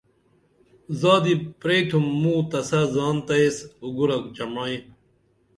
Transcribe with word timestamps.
زادی 0.99 1.35
پرتیم 1.61 2.05
موں 2.21 2.41
تسہ 2.49 2.79
زان 2.93 3.15
تہ 3.25 3.35
ایس 3.41 3.57
آگُرہ 3.85 4.17
چمائی 4.35 4.77